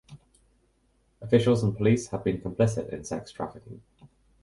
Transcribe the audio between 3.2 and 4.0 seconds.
trafficking.